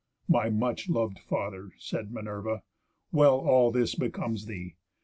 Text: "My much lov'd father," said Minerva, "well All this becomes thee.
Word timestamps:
"My 0.27 0.49
much 0.49 0.89
lov'd 0.89 1.19
father," 1.19 1.73
said 1.77 2.11
Minerva, 2.11 2.63
"well 3.11 3.37
All 3.37 3.69
this 3.69 3.93
becomes 3.93 4.47
thee. 4.47 4.73